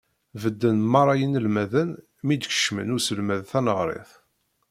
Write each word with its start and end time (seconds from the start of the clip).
Bedden 0.43 0.77
merra 0.93 1.15
yinelmaden 1.21 1.89
mi 2.25 2.35
d-yekcem 2.39 2.87
uselmad 2.95 3.41
taneɣrit. 3.49 4.11